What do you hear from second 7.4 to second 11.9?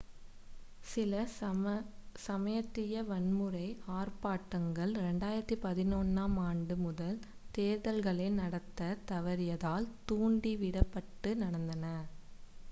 தேர்தல்களை நடத்தத் தவறியதால் தூண்டிவிடப்பட்டு நடந்தன